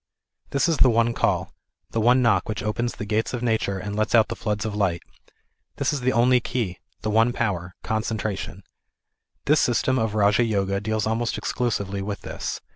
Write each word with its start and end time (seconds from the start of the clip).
This 0.49 0.67
is 0.67 0.77
the 0.77 0.89
one 0.89 1.13
call, 1.13 1.53
the 1.91 2.01
one 2.01 2.23
knock 2.23 2.49
which 2.49 2.63
opens 2.63 2.93
the 2.95 3.05
gates 3.05 3.35
of 3.35 3.43
Nature 3.43 3.77
and 3.77 3.95
lets 3.95 4.15
out 4.15 4.29
the 4.29 4.35
floods 4.35 4.65
of 4.65 4.75
light. 4.75 5.03
This 5.75 5.93
is 5.93 6.01
the 6.01 6.11
only 6.11 6.39
key, 6.39 6.79
the 7.03 7.11
one 7.11 7.31
power 7.31 7.75
ŌĆö 7.83 7.87
concentration. 7.87 8.63
This 9.45 9.59
system 9.59 9.99
of 9.99 10.15
Raja 10.15 10.43
Yoga, 10.43 10.81
deals 10.81 11.05
almost 11.05 11.37
exclusively 11.37 12.01
with 12.01 12.21
this. 12.21 12.59